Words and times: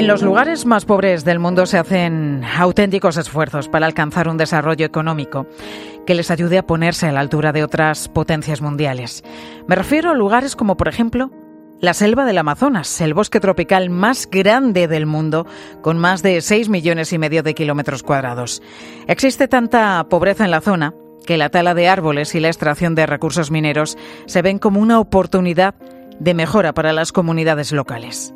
En 0.00 0.06
los 0.06 0.22
lugares 0.22 0.64
más 0.64 0.86
pobres 0.86 1.26
del 1.26 1.38
mundo 1.38 1.66
se 1.66 1.76
hacen 1.76 2.42
auténticos 2.42 3.18
esfuerzos 3.18 3.68
para 3.68 3.84
alcanzar 3.84 4.28
un 4.28 4.38
desarrollo 4.38 4.86
económico 4.86 5.46
que 6.06 6.14
les 6.14 6.30
ayude 6.30 6.56
a 6.56 6.66
ponerse 6.66 7.06
a 7.06 7.12
la 7.12 7.20
altura 7.20 7.52
de 7.52 7.62
otras 7.62 8.08
potencias 8.08 8.62
mundiales. 8.62 9.22
Me 9.68 9.74
refiero 9.74 10.08
a 10.08 10.14
lugares 10.14 10.56
como, 10.56 10.78
por 10.78 10.88
ejemplo, 10.88 11.30
la 11.82 11.92
selva 11.92 12.24
del 12.24 12.38
Amazonas, 12.38 12.98
el 13.02 13.12
bosque 13.12 13.40
tropical 13.40 13.90
más 13.90 14.26
grande 14.30 14.88
del 14.88 15.04
mundo, 15.04 15.46
con 15.82 15.98
más 15.98 16.22
de 16.22 16.40
6 16.40 16.70
millones 16.70 17.12
y 17.12 17.18
medio 17.18 17.42
de 17.42 17.52
kilómetros 17.52 18.02
cuadrados. 18.02 18.62
Existe 19.06 19.48
tanta 19.48 20.06
pobreza 20.08 20.46
en 20.46 20.50
la 20.50 20.62
zona 20.62 20.94
que 21.26 21.36
la 21.36 21.50
tala 21.50 21.74
de 21.74 21.88
árboles 21.88 22.34
y 22.34 22.40
la 22.40 22.48
extracción 22.48 22.94
de 22.94 23.04
recursos 23.04 23.50
mineros 23.50 23.98
se 24.24 24.40
ven 24.40 24.58
como 24.58 24.80
una 24.80 24.98
oportunidad 24.98 25.74
de 26.18 26.32
mejora 26.32 26.72
para 26.72 26.94
las 26.94 27.12
comunidades 27.12 27.70
locales. 27.70 28.32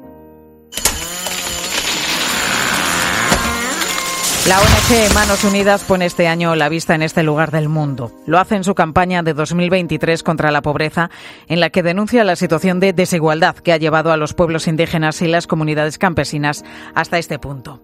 La 4.46 4.58
ONG 4.58 5.14
Manos 5.14 5.42
Unidas 5.42 5.84
pone 5.84 6.04
este 6.04 6.28
año 6.28 6.54
la 6.54 6.68
vista 6.68 6.94
en 6.94 7.00
este 7.00 7.22
lugar 7.22 7.50
del 7.50 7.70
mundo. 7.70 8.12
Lo 8.26 8.38
hace 8.38 8.56
en 8.56 8.64
su 8.64 8.74
campaña 8.74 9.22
de 9.22 9.32
2023 9.32 10.22
contra 10.22 10.50
la 10.50 10.60
pobreza, 10.60 11.10
en 11.48 11.60
la 11.60 11.70
que 11.70 11.82
denuncia 11.82 12.24
la 12.24 12.36
situación 12.36 12.78
de 12.78 12.92
desigualdad 12.92 13.56
que 13.56 13.72
ha 13.72 13.78
llevado 13.78 14.12
a 14.12 14.18
los 14.18 14.34
pueblos 14.34 14.68
indígenas 14.68 15.22
y 15.22 15.28
las 15.28 15.46
comunidades 15.46 15.96
campesinas 15.96 16.62
hasta 16.94 17.16
este 17.16 17.38
punto. 17.38 17.82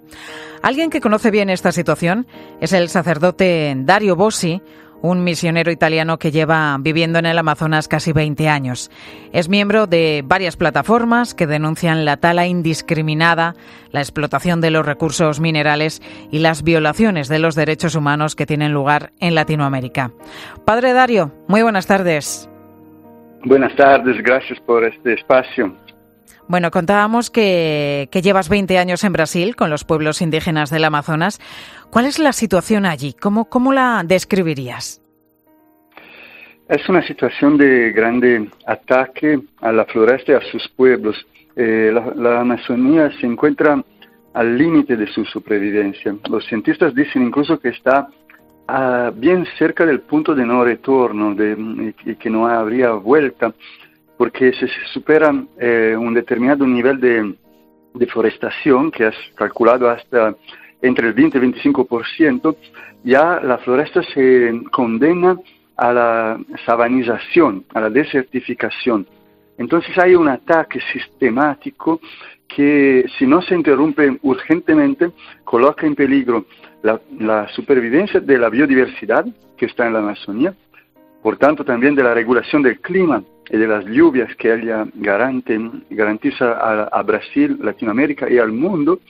Alguien 0.61 0.91
que 0.91 1.01
conoce 1.01 1.31
bien 1.31 1.49
esta 1.49 1.73
situación 1.73 2.27
es 2.61 2.75
el 2.75 2.91
sacerdote 2.91 3.75
Dario 3.79 4.15
Bossi, 4.15 4.61
un 5.03 5.25
misionero 5.25 5.71
italiano 5.71 6.19
que 6.19 6.31
lleva 6.31 6.77
viviendo 6.81 7.19
en 7.19 7.27
el 7.27 7.39
Amazonas 7.39 7.89
casi 7.89 8.13
20 8.13 8.49
años. 8.49 8.91
Es 9.33 9.49
miembro 9.49 9.87
de 9.87 10.23
varias 10.25 10.57
plataformas 10.57 11.35
que 11.35 11.47
denuncian 11.47 12.05
la 12.05 12.17
tala 12.17 12.47
indiscriminada, 12.47 13.55
la 13.93 14.01
explotación 14.01 14.61
de 14.61 14.71
los 14.71 14.85
recursos 14.85 15.41
minerales 15.41 16.03
y 16.31 16.39
las 16.41 16.63
violaciones 16.63 17.29
de 17.29 17.39
los 17.39 17.55
derechos 17.55 17.95
humanos 17.95 18.37
que 18.37 18.47
tienen 18.47 18.73
lugar 18.73 19.13
en 19.21 19.35
Latinoamérica. 19.35 20.13
Padre 20.65 20.93
Dario, 20.93 21.33
muy 21.49 21.63
buenas 21.63 21.87
tardes. 21.87 22.49
Buenas 23.45 23.75
tardes, 23.75 24.23
gracias 24.23 24.61
por 24.61 24.85
este 24.85 25.15
espacio. 25.15 25.75
Bueno, 26.51 26.73
contábamos 26.73 27.31
que, 27.31 28.09
llevas 28.13 28.49
20 28.49 28.77
años 28.77 29.05
en 29.05 29.13
Brasil 29.13 29.55
con 29.55 29.71
los 29.71 29.85
pueblos 29.85 30.21
indígenas 30.21 30.69
del 30.69 30.85
Amazonas. 30.85 31.39
¿Cuál 31.91 32.07
es 32.07 32.19
la 32.19 32.33
situación 32.33 32.87
allí? 32.87 33.13
¿Cómo, 33.13 33.45
cómo 33.45 33.73
la 33.73 34.03
describirías? 34.05 35.00
Es 36.71 36.89
una 36.89 37.03
situación 37.03 37.59
de 37.59 37.91
grande 37.91 38.49
ataque 38.65 39.41
a 39.61 39.73
la 39.73 39.85
floresta 39.87 40.31
y 40.31 40.35
a 40.37 40.41
sus 40.53 40.69
pueblos. 40.69 41.17
Eh, 41.57 41.93
la, 42.15 42.43
Amazonía 42.43 43.11
se 43.19 43.27
encuentra 43.27 43.83
al 44.35 44.57
límite 44.57 44.97
de 44.97 45.09
su 45.09 45.25
supervivencia. 45.25 46.15
Los 46.31 46.47
cientistas 46.47 46.95
dicen 46.95 47.23
incluso 47.23 47.59
que 47.59 47.71
está 47.71 48.07
ah, 48.69 49.11
bien 49.13 49.45
cerca 49.59 49.85
del 49.85 50.03
punto 50.03 50.33
de 50.33 50.47
no 50.47 50.63
retorno 50.65 51.35
de, 51.35 51.93
y 52.05 52.15
que 52.15 52.31
no 52.31 52.47
habría 52.47 52.93
vuelta 52.93 53.53
porque 54.17 54.53
si 54.53 54.69
se 54.69 54.87
supera 54.93 55.35
eh, 55.59 55.97
un 55.99 56.15
determinado 56.15 56.65
nivel 56.69 57.01
de 57.01 57.35
deforestación, 57.95 58.93
que 58.93 59.09
es 59.09 59.17
calculado 59.35 59.91
hasta 59.91 60.37
entre 60.83 61.09
el 61.09 61.15
20 61.15 61.37
y 61.37 61.41
el 61.41 61.53
25%, 61.53 62.57
ya 63.03 63.41
la 63.41 63.59
floresta 63.59 64.05
se 64.05 64.63
condena 64.71 65.37
a 65.81 65.93
la 65.95 66.39
sabanización, 66.67 67.65
a 67.73 67.81
la 67.81 67.89
desertificación. 67.89 69.07
Entonces 69.57 69.97
hay 69.97 70.15
un 70.15 70.29
ataque 70.29 70.79
sistemático 70.93 72.01
que 72.47 73.07
si 73.19 73.27
no 73.27 73.41
se 73.41 73.55
interrumpe 73.55 74.19
urgentemente 74.23 75.11
coloca 75.43 75.87
en 75.87 75.95
peligro 75.95 76.45
la, 76.83 77.49
supervivencia 77.49 78.21
de 78.21 78.39
la 78.39 78.51
biodiversidad 78.51 79.25
que 79.57 79.67
está 79.67 79.87
en 79.87 79.95
la 79.95 80.01
Amazonía, 80.01 80.53
por 81.23 81.39
tanto 81.39 81.65
también 81.65 81.95
de 81.95 82.03
la 82.03 82.13
regulación 82.13 82.63
del 82.63 82.79
clima 82.81 83.23
y 83.49 83.57
de 83.57 83.67
las 83.67 83.87
lluvias 83.87 84.35
que 84.37 84.53
ella 84.53 84.87
garantiza 84.95 86.53
a, 86.93 87.03
Brasil, 87.03 87.59
Latinoamérica 87.63 88.29
y 88.31 88.37
al 88.37 88.53
mundo, 88.53 89.01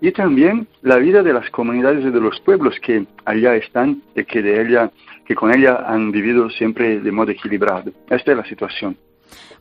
y 0.00 0.12
también 0.12 0.68
la 0.82 0.96
vida 0.96 1.22
de 1.22 1.32
las 1.32 1.48
comunidades 1.50 2.04
y 2.04 2.10
de 2.10 2.20
los 2.20 2.40
pueblos 2.40 2.78
que 2.80 3.06
allá 3.24 3.56
están 3.56 4.02
y 4.14 4.24
que, 4.24 4.42
de 4.42 4.62
ella, 4.62 4.90
que 5.32 5.36
con 5.36 5.54
ella 5.54 5.84
han 5.86 6.12
vivido 6.12 6.50
siempre 6.50 7.00
de 7.00 7.10
modo 7.10 7.30
equilibrado. 7.30 7.90
Esta 8.10 8.32
es 8.32 8.36
la 8.36 8.44
situación. 8.44 8.98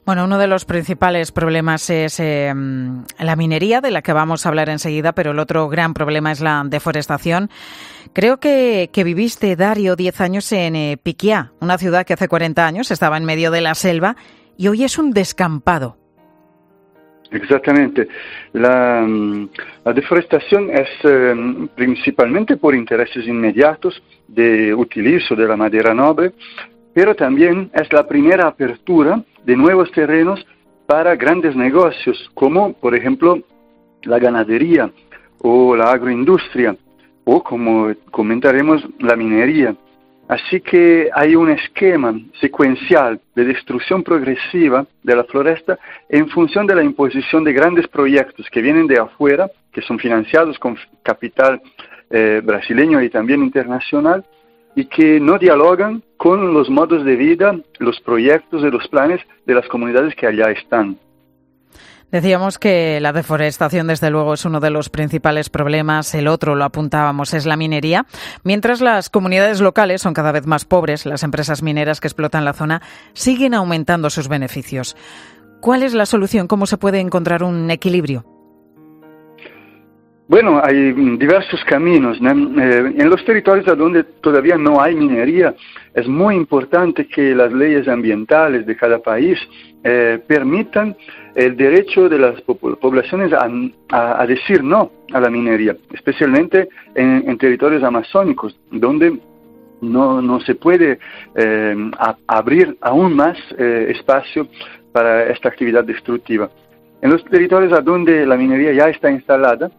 Bueno, 0.05 0.25
uno 0.25 0.37
de 0.37 0.47
los 0.47 0.65
principales 0.65 1.31
problemas 1.31 1.89
es 1.89 2.19
eh, 2.19 2.53
la 3.19 3.35
minería, 3.37 3.79
de 3.79 3.91
la 3.91 4.01
que 4.01 4.11
vamos 4.11 4.45
a 4.45 4.49
hablar 4.49 4.67
enseguida, 4.67 5.13
pero 5.13 5.31
el 5.31 5.39
otro 5.39 5.69
gran 5.69 5.93
problema 5.93 6.31
es 6.33 6.41
la 6.41 6.61
deforestación. 6.65 7.49
Creo 8.11 8.39
que, 8.39 8.89
viviste, 8.93 9.55
Dario, 9.55 9.95
10 9.95 10.19
años 10.19 10.51
en 10.51 10.75
eh, 10.75 10.97
Piquiá, 11.01 11.53
una 11.61 11.77
ciudad 11.77 12.05
que 12.05 12.13
hace 12.13 12.27
40 12.27 12.65
años 12.65 12.91
estaba 12.91 13.15
en 13.15 13.23
medio 13.23 13.49
de 13.49 13.61
la 13.61 13.75
selva 13.75 14.17
y 14.57 14.67
hoy 14.67 14.83
es 14.83 14.97
un 14.97 15.11
descampado. 15.11 16.00
Exactamente. 17.31 18.09
La, 18.53 19.05
mm, 19.07 19.49
deforestación 19.95 20.69
es 20.69 20.89
eh, 21.03 21.67
principalmente 21.75 22.57
por 22.57 22.75
intereses 22.75 23.25
inmediatos 23.25 24.01
de 24.27 24.73
utilizo 24.73 25.35
de 25.35 25.47
la 25.47 25.55
madera 25.55 25.93
noble, 25.93 26.33
pero 26.93 27.15
también 27.15 27.71
es 27.73 27.91
la 27.93 28.05
primera 28.05 28.47
apertura 28.47 29.23
de 29.45 29.55
nuevos 29.55 29.89
terrenos 29.91 30.45
para 30.85 31.15
grandes 31.15 31.55
negocios, 31.55 32.29
como 32.33 32.73
por 32.73 32.95
ejemplo 32.95 33.39
la 34.03 34.19
ganadería 34.19 34.91
o 35.39 35.75
la 35.75 35.91
agroindustria, 35.91 36.75
o 37.23 37.41
como 37.41 37.93
comentaremos, 38.11 38.85
la 38.99 39.15
minería. 39.15 39.73
Así 40.31 40.61
que 40.61 41.09
hay 41.13 41.35
un 41.35 41.49
esquema 41.49 42.17
secuencial 42.39 43.19
de 43.35 43.43
destrucción 43.43 44.01
progresiva 44.01 44.85
de 45.03 45.13
la 45.13 45.25
floresta 45.25 45.77
en 46.07 46.29
función 46.29 46.65
de 46.65 46.73
la 46.73 46.83
imposición 46.83 47.43
de 47.43 47.51
grandes 47.51 47.85
proyectos 47.89 48.49
que 48.49 48.61
vienen 48.61 48.87
de 48.87 48.97
afuera, 48.97 49.51
que 49.73 49.81
son 49.81 49.99
financiados 49.99 50.57
con 50.57 50.77
capital 51.03 51.61
eh, 52.09 52.41
brasileño 52.41 53.01
y 53.01 53.09
también 53.09 53.43
internacional, 53.43 54.23
y 54.73 54.85
que 54.85 55.19
no 55.19 55.37
dialogan 55.37 56.01
con 56.15 56.53
los 56.53 56.69
modos 56.69 57.03
de 57.03 57.17
vida, 57.17 57.53
los 57.79 57.99
proyectos 57.99 58.63
y 58.63 58.71
los 58.71 58.87
planes 58.87 59.19
de 59.45 59.53
las 59.53 59.67
comunidades 59.67 60.15
que 60.15 60.27
allá 60.27 60.49
están. 60.49 60.97
Decíamos 62.11 62.59
que 62.59 62.99
la 62.99 63.13
deforestación, 63.13 63.87
desde 63.87 64.09
luego, 64.09 64.33
es 64.33 64.43
uno 64.45 64.59
de 64.59 64.69
los 64.69 64.89
principales 64.89 65.49
problemas. 65.49 66.13
El 66.13 66.27
otro, 66.27 66.55
lo 66.55 66.65
apuntábamos, 66.65 67.33
es 67.33 67.45
la 67.45 67.55
minería. 67.55 68.05
Mientras 68.43 68.81
las 68.81 69.09
comunidades 69.09 69.61
locales 69.61 70.01
son 70.01 70.13
cada 70.13 70.31
vez 70.31 70.45
más 70.45 70.65
pobres, 70.65 71.05
las 71.05 71.23
empresas 71.23 71.63
mineras 71.63 72.01
que 72.01 72.07
explotan 72.07 72.45
la 72.45 72.53
zona 72.53 72.81
siguen 73.13 73.53
aumentando 73.53 74.09
sus 74.09 74.27
beneficios. 74.27 74.95
¿Cuál 75.61 75.83
es 75.83 75.93
la 75.93 76.05
solución? 76.05 76.47
¿Cómo 76.47 76.65
se 76.65 76.77
puede 76.77 76.99
encontrar 76.99 77.43
un 77.43 77.69
equilibrio? 77.71 78.25
Bueno, 80.31 80.61
hay 80.63 80.93
diversos 81.17 81.61
caminos. 81.65 82.17
Eh, 82.21 82.93
en 82.97 83.09
los 83.09 83.21
territorios 83.25 83.65
donde 83.77 84.05
todavía 84.05 84.57
no 84.57 84.79
hay 84.79 84.95
minería, 84.95 85.53
es 85.93 86.07
muy 86.07 86.35
importante 86.35 87.05
que 87.05 87.35
las 87.35 87.51
leyes 87.51 87.85
ambientales 87.89 88.65
de 88.65 88.77
cada 88.77 88.99
país 88.99 89.37
eh, 89.83 90.19
permitan 90.25 90.95
el 91.35 91.57
derecho 91.57 92.07
de 92.07 92.17
las 92.17 92.39
poblaciones 92.39 93.33
a, 93.33 94.25
decir 94.25 94.63
no 94.63 94.89
a 95.11 95.19
la 95.19 95.29
minería, 95.29 95.75
especialmente 95.91 96.69
en, 96.95 97.37
territorios 97.37 97.83
amazónicos, 97.83 98.57
donde 98.71 99.19
no, 99.81 100.39
se 100.45 100.55
puede 100.55 100.97
eh, 101.35 101.91
abrir 102.27 102.77
aún 102.79 103.17
más 103.17 103.37
espacio 103.57 104.47
para 104.93 105.29
esta 105.29 105.49
actividad 105.49 105.83
destructiva. 105.83 106.49
En 107.01 107.09
los 107.09 107.21
territorios 107.25 107.83
donde 107.83 108.25
la 108.25 108.37
minería 108.37 108.71
ya 108.71 108.87
está 108.87 109.11
instalada, 109.11 109.69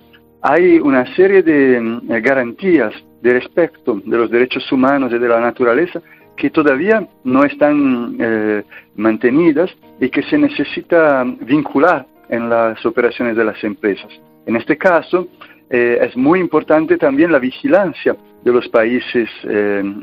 hay 0.43 0.81
una 0.81 1.07
serie 1.15 1.43
de 1.43 1.77
eh, 1.77 2.21
garantías 2.21 2.93
de 3.23 3.33
respeto 3.35 4.01
de 4.05 4.17
los 4.17 4.31
derechos 4.31 4.71
humanos 4.73 5.13
y 5.13 5.19
de 5.19 5.29
la 5.29 5.41
naturaleza 5.41 6.03
que 6.37 6.51
todavía 6.51 7.07
no 7.23 7.45
están 7.45 8.17
eh, 8.19 8.65
mantenidas 8.97 9.71
y 10.01 10.11
que 10.11 10.23
se 10.25 10.37
necesita 10.37 11.25
vincular 11.25 12.05
en 12.29 12.49
las 12.49 12.85
operaciones 12.85 13.37
de 13.37 13.45
las 13.45 13.63
empresas. 13.63 14.11
En 14.47 14.57
este 14.57 14.77
caso, 14.77 15.29
eh, 15.71 15.99
es 16.03 16.17
muy 16.17 16.41
importante 16.41 16.97
también 16.97 17.31
la 17.31 17.39
vigilancia 17.39 18.17
de 18.43 18.53
los 18.53 18.69
países 18.69 19.29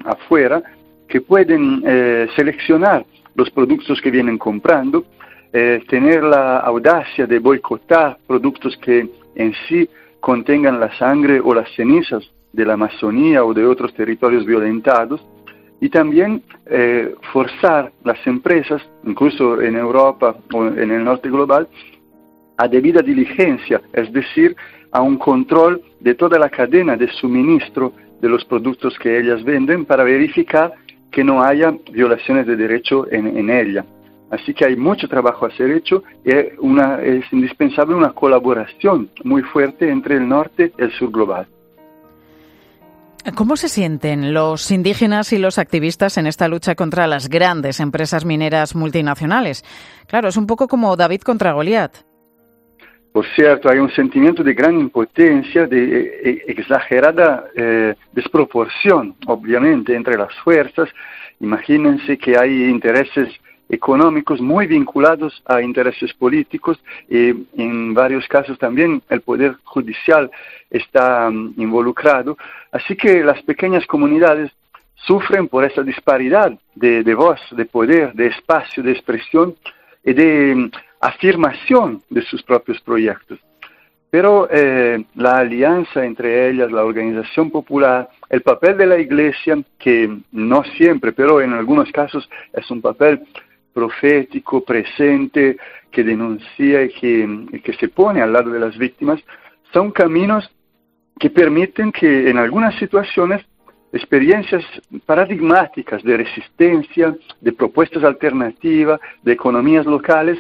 afuera 0.06 0.64
que 1.10 1.20
pueden 1.20 1.84
seleccionar 2.38 3.06
los 3.36 3.50
productos 3.50 4.00
que 4.02 4.10
vienen 4.10 4.38
comprando, 4.38 5.04
tener 5.52 6.24
la 6.24 6.60
audacia 6.60 7.28
de 7.28 7.40
boicotar 7.40 8.18
productos 8.26 8.78
que 8.78 9.10
en 9.36 9.54
sí 9.68 9.90
contengan 10.20 10.80
la 10.80 10.96
sangre 10.98 11.40
o 11.40 11.54
las 11.54 11.70
cenizas 11.76 12.24
de 12.54 12.66
la 12.66 12.74
Amazonía 12.74 13.44
o 13.44 13.54
de 13.54 13.66
otros 13.66 13.94
territorios 13.94 14.46
violentados, 14.46 15.22
y 15.82 15.90
también 15.90 16.44
eh, 16.66 17.16
forzar 17.32 17.92
las 18.04 18.26
empresas, 18.28 18.82
incluso 19.06 19.62
en 19.62 19.78
Europa 19.78 20.36
o 20.54 20.66
en 20.66 20.92
el 20.92 21.04
norte 21.04 21.30
global, 21.30 21.68
a 22.58 22.68
debida 22.68 23.02
diligencia, 23.02 23.82
es 23.94 24.12
decir, 24.12 24.56
a 24.92 25.02
un 25.02 25.18
control 25.18 25.82
de 26.00 26.16
toda 26.16 26.38
la 26.38 26.50
cadena 26.50 26.98
de 26.98 27.08
suministro 27.08 27.94
de 28.22 28.28
los 28.28 28.44
productos 28.44 28.98
que 29.00 29.18
ellas 29.18 29.44
venden 29.44 29.86
para 29.86 30.04
verificar 30.04 30.74
que 31.12 31.24
no 31.24 31.42
haya 31.42 31.74
violaciones 31.92 32.46
de 32.46 32.56
derecho 32.56 33.08
en, 33.12 33.50
ella. 33.50 33.86
Así 34.32 34.54
que 34.54 34.66
hay 34.66 34.76
mucho 34.76 35.08
trabajo 35.08 35.46
a 35.46 35.52
ser 35.52 35.72
hecho 35.72 36.04
y 36.24 36.32
es 36.32 37.34
indispensable 37.34 37.96
una 37.96 38.12
colaboración 38.12 39.10
muy 39.24 39.42
fuerte 39.42 39.90
entre 39.90 40.18
el 40.18 40.28
norte 40.28 40.72
y 40.78 40.82
el 40.82 40.92
sur 40.92 41.12
global. 41.12 41.48
¿Cómo 43.36 43.58
se 43.58 43.70
sienten 43.70 44.34
los 44.34 44.72
indígenas 44.72 45.34
y 45.34 45.40
los 45.40 45.60
activistas 45.60 46.18
en 46.18 46.26
esta 46.26 46.48
lucha 46.48 46.76
contra 46.76 47.06
las 47.06 47.28
grandes 47.28 47.80
empresas 47.80 48.24
mineras 48.26 48.76
multinacionales? 48.76 49.64
Claro, 50.08 50.30
es 50.30 50.38
un 50.38 50.48
poco 50.48 50.68
como 50.68 50.96
David 50.96 51.22
contra 51.22 51.52
Goliat. 51.52 51.98
Por 53.12 53.26
cierto, 53.36 53.70
hay 53.70 53.80
un 53.80 53.92
sentimiento 53.92 54.44
de 54.44 54.54
gran 54.54 54.80
impotencia, 54.80 55.66
de 55.66 56.22
eh, 56.24 56.44
exagerada 56.48 57.46
eh, 57.56 57.96
desproporción, 58.14 59.16
obviamente, 59.26 59.96
entre 59.96 60.18
las 60.18 60.34
fuerzas. 60.44 60.88
Imagínense 61.40 62.18
que 62.18 62.38
hay 62.38 62.70
intereses 62.70 63.30
económicos 63.70 64.42
muy 64.42 64.66
vinculados 64.66 65.42
a 65.46 65.62
intereses 65.62 66.12
políticos 66.14 66.80
y 67.08 67.30
en 67.56 67.94
varios 67.94 68.28
casos 68.28 68.58
también 68.58 69.02
el 69.10 69.22
poder 69.22 69.56
judicial 69.64 70.30
está 70.72 71.30
mm, 71.30 71.54
involucrado. 71.58 72.38
Así 72.72 72.96
que 72.96 73.24
las 73.24 73.42
pequeñas 73.44 73.86
comunidades 73.86 74.52
sufren 74.96 75.48
por 75.48 75.64
esa 75.64 75.84
disparidad 75.84 76.52
de, 76.76 77.14
voz, 77.14 77.40
de 77.52 77.66
poder, 77.66 78.14
de 78.14 78.28
espacio, 78.28 78.82
de 78.84 78.92
expresión 78.92 79.56
y 80.04 80.14
de 80.14 80.56
mm, 80.56 80.72
afirmación 81.02 82.02
de 82.10 82.24
sus 82.24 82.42
propios 82.42 82.82
proyectos. 82.82 83.40
Pero 84.12 84.48
eh, 84.52 85.06
la 85.14 85.38
alianza 85.38 86.04
entre 86.04 86.50
ellas, 86.50 86.72
la 86.72 86.84
organización 86.84 87.52
popular, 87.52 88.10
el 88.28 88.42
papel 88.42 88.76
de 88.76 88.88
la 88.88 88.98
Iglesia, 88.98 89.60
que 89.78 90.10
no 90.32 90.64
siempre, 90.64 91.12
pero 91.12 91.42
en 91.42 91.54
algunos 91.54 91.92
casos 91.92 92.28
es 92.52 92.72
un 92.72 92.82
papel 92.82 93.22
profético, 93.80 94.62
presente, 94.64 95.58
que 95.92 96.04
denuncia 96.04 96.84
y 96.84 96.90
que, 96.90 97.62
que, 97.64 97.74
se 97.74 97.88
pone 97.88 98.22
al 98.22 98.34
lado 98.34 98.52
de 98.52 98.60
las 98.60 98.78
víctimas, 98.78 99.20
son 99.74 99.92
caminos 99.92 100.50
que 101.20 101.30
permiten 101.30 101.92
que 101.92 102.30
en 102.30 102.38
algunas 102.38 102.76
situaciones 102.78 103.42
experiencias 103.92 104.64
paradigmáticas 105.06 106.04
de 106.04 106.18
resistencia, 106.18 107.16
de 107.42 107.52
propuestas 107.52 108.04
alternativas, 108.04 109.00
de 109.24 109.32
economías 109.34 109.86
locales, 109.86 110.38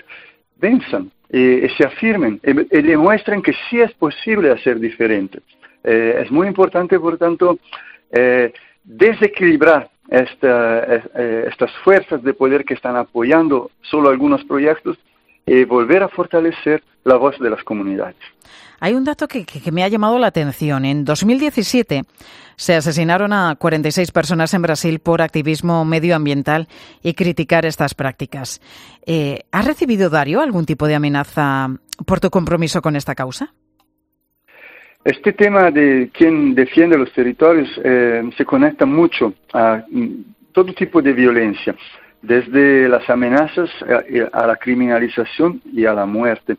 venzan 0.57 1.11
y, 1.31 1.67
se 1.77 1.85
afirmen 1.85 2.39
y, 2.43 2.81
demuestren 2.81 3.41
que 3.41 3.53
sí 3.69 3.79
es 3.79 3.91
posible 3.93 4.51
hacer 4.51 4.79
diferente. 4.79 5.39
Eh, 5.83 6.21
es 6.23 6.29
muy 6.29 6.47
importante, 6.47 6.99
por 6.99 7.17
tanto, 7.17 7.57
eh, 8.11 8.51
desequilibrar 8.83 9.88
eh, 10.11 11.45
estas 11.47 11.71
fuerzas 11.83 12.23
de 12.23 12.33
poder 12.33 12.65
que 12.65 12.73
están 12.73 12.95
apoyando 12.95 13.71
solo 13.81 14.09
algunos 14.09 14.43
proyectos 14.43 14.97
y 15.45 15.63
volver 15.65 16.03
a 16.03 16.09
fortalecer 16.09 16.83
la 17.03 17.15
voz 17.15 17.37
de 17.39 17.49
las 17.49 17.63
comunidades. 17.63 18.17
Hay 18.79 18.93
un 18.93 19.03
dato 19.03 19.27
que, 19.27 19.45
me 19.71 19.83
ha 19.83 19.87
llamado 19.87 20.17
la 20.19 20.27
atención. 20.27 20.85
En 20.85 21.03
2017 21.03 22.03
se 22.55 22.75
asesinaron 22.75 23.33
a 23.33 23.55
46 23.55 24.11
personas 24.11 24.53
en 24.53 24.61
Brasil 24.61 24.99
por 24.99 25.21
activismo 25.21 25.83
medioambiental 25.85 26.67
y 27.03 27.13
criticar 27.13 27.65
estas 27.65 27.93
prácticas. 27.93 28.61
Eh, 29.05 29.41
¿Has 29.51 29.65
recibido, 29.65 30.09
Dario, 30.09 30.41
algún 30.41 30.65
tipo 30.65 30.87
de 30.87 30.95
amenaza 30.95 31.69
por 32.05 32.19
tu 32.19 32.29
compromiso 32.29 32.81
con 32.81 32.95
esta 32.95 33.15
causa? 33.15 33.53
Este 35.03 35.31
tema 35.31 35.71
de 35.71 36.09
quién 36.13 36.53
defiende 36.53 36.97
los 36.97 37.13
territorios 37.13 37.69
eh, 37.81 38.21
se 38.35 38.43
conecta 38.43 38.85
mucho 38.85 39.33
a 39.53 39.81
mm, 39.89 40.07
todo 40.51 40.73
tipo 40.73 41.01
de 41.01 41.13
violencia, 41.13 41.73
desde 42.21 42.89
las 42.89 43.09
amenazas 43.09 43.69
a, 44.33 44.45
la 44.45 44.57
criminalización 44.57 45.61
y 45.71 45.85
a 45.85 45.93
la 45.93 46.05
muerte. 46.05 46.57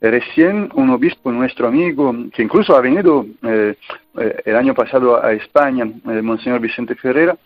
Recién 0.00 0.70
un 0.74 0.90
obispo, 0.90 1.32
nuestro 1.32 1.66
amigo, 1.66 2.14
que 2.32 2.44
incluso 2.44 2.76
ha 2.76 2.80
venido 2.80 3.26
eh, 3.42 3.74
eh, 4.18 4.42
el 4.44 4.56
año 4.56 4.72
pasado 4.72 5.22
a 5.22 5.32
España, 5.32 5.90
el 6.06 6.22
Monseñor 6.22 6.60
Vicente 6.60 6.94
Ferreira, 6.94 7.36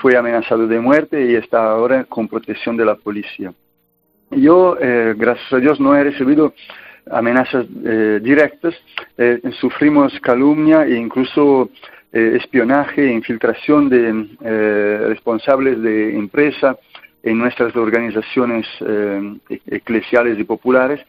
fue 0.00 0.16
amenazado 0.16 0.66
de 0.66 0.80
muerte 0.80 1.24
y 1.24 1.36
está 1.36 1.70
ahora 1.70 2.02
con 2.02 2.26
protección 2.26 2.76
de 2.76 2.84
la 2.84 2.96
policía. 2.96 3.52
Yo, 4.32 4.76
gracias 5.16 5.52
a 5.52 5.58
Dios, 5.58 5.78
no 5.78 5.94
he 5.94 6.02
recibido 6.02 6.52
amenazas 7.10 7.66
eh, 7.84 8.20
directas, 8.22 8.74
eh, 9.16 9.40
sufrimos 9.60 10.18
calumnia 10.20 10.84
e 10.86 10.94
incluso 10.94 11.70
eh, 12.12 12.36
espionaje 12.36 13.02
e 13.02 13.12
infiltración 13.12 13.88
de 13.88 15.06
responsables 15.08 15.80
de 15.82 16.16
empresa 16.16 16.76
en 17.22 17.38
nuestras 17.38 17.74
organizaciones 17.76 18.66
eclesiales 19.66 20.38
y 20.38 20.44
populares, 20.44 21.00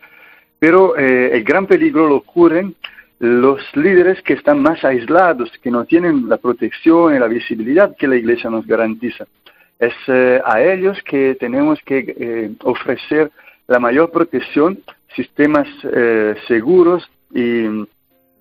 pero 0.57 0.97
el 0.97 1.43
gran 1.43 1.67
peligro 1.67 2.09
lo 2.09 2.15
ocurren 2.17 2.75
los 3.19 3.61
líderes 3.75 4.21
que 4.23 4.33
están 4.33 4.61
más 4.61 4.83
aislados, 4.83 5.51
que 5.61 5.71
no 5.71 5.85
tienen 5.85 6.27
la 6.27 6.37
protección 6.37 7.15
y 7.15 7.19
la 7.19 7.27
visibilidad 7.27 7.95
que 7.95 8.07
la 8.07 8.15
Iglesia 8.15 8.49
nos 8.49 8.65
garantiza. 8.65 9.25
Es 9.77 9.93
a 10.09 10.61
ellos 10.61 11.01
que 11.03 11.35
tenemos 11.35 11.79
que 11.85 12.51
ofrecer 12.63 13.31
la 13.67 13.79
mayor 13.79 14.11
protección 14.11 14.79
sistemas 15.19 15.67
eh, 15.83 16.35
seguros 16.47 17.03
y 17.33 17.65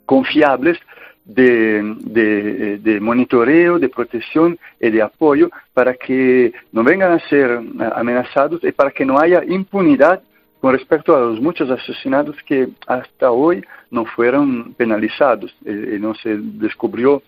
confiables 0.05 0.79
de, 1.25 2.99
monitoreo, 3.03 3.79
de 3.79 3.89
protección 3.89 4.59
y 4.81 4.91
de 4.91 5.03
apoyo 5.03 5.51
para 5.75 5.95
que 5.95 6.53
no 6.73 6.85
vengan 6.85 7.13
a 7.13 7.29
ser 7.29 7.61
amenazados 7.95 8.63
y 8.63 8.73
para 8.73 8.93
que 8.93 9.05
no 9.05 9.19
haya 9.19 9.43
impunidad 9.45 10.23
con 10.61 10.73
respecto 10.73 11.17
a 11.17 11.21
los 11.21 11.41
muchos 11.41 11.69
asesinatos 11.69 12.37
que 12.47 12.69
hasta 12.87 13.31
hoy 13.31 13.65
no 13.91 14.05
fueron 14.05 14.73
penalizados 14.75 15.55
y 15.65 15.99
no 15.99 16.15
se 16.15 16.37
descubrió 16.39 17.23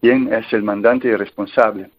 quién 0.00 0.32
es 0.32 0.52
el 0.52 0.62
mandante 0.62 1.08
y 1.08 1.16
responsable. 1.16 1.90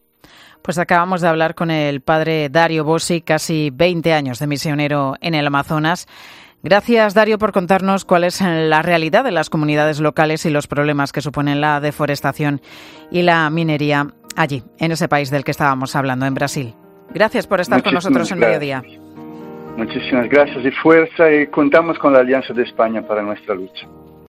Pues 0.62 0.80
acabamos 0.80 1.22
de 1.22 1.28
hablar 1.28 1.54
con 1.54 1.70
el 1.70 2.02
padre 2.02 2.50
Dario 2.50 2.84
Bossi, 2.84 3.22
casi 3.22 3.70
20 3.72 4.14
años 4.14 4.40
de 4.40 4.48
misionero 4.48 5.14
en 5.22 5.36
el 5.36 5.46
Amazonas. 5.46 6.08
Gracias, 6.64 7.14
Dario, 7.14 7.38
por 7.38 7.52
contarnos 7.52 8.06
cuál 8.06 8.24
es 8.24 8.42
la 8.42 8.82
realidad 8.82 9.24
de 9.24 9.32
las 9.32 9.50
comunidades 9.50 10.00
locales 10.00 10.46
y 10.46 10.50
los 10.50 10.68
problemas 10.68 11.12
que 11.12 11.22
suponen 11.22 11.62
la 11.62 11.80
deforestación 11.80 12.62
y 13.12 13.22
la 13.22 13.50
minería 13.50 14.08
allí, 14.36 14.64
en 14.80 14.92
ese 14.92 15.08
país 15.08 15.30
del 15.30 15.44
que 15.44 15.52
estábamos 15.52 15.96
hablando, 15.96 16.26
en 16.26 16.34
Brasil. 16.34 16.74
Gracias 17.14 17.46
por 17.46 17.62
estar 17.62 17.84
con 17.84 17.94
nosotros 17.94 18.32
en 18.32 18.40
Mediodía. 18.40 18.84
Muchísimas 19.78 20.30
gracias 20.30 20.66
y 20.66 20.72
fuerza 20.72 21.32
y 21.32 21.48
contamos 21.48 22.00
con 22.00 22.14
la 22.14 22.20
Alianza 22.20 22.54
de 22.54 22.64
España 22.64 23.02
para 23.02 23.22
nuestra 23.22 23.54
lucha. 23.54 23.88